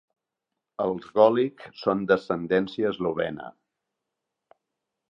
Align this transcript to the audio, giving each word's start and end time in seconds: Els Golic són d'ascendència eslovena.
Els 0.85 1.11
Golic 1.19 1.67
són 1.83 2.01
d'ascendència 2.13 2.91
eslovena. 2.95 3.53